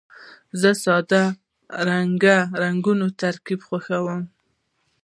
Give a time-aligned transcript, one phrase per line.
[0.61, 1.23] زه د ساده
[2.63, 4.21] رنګونو ترکیب خوښوم.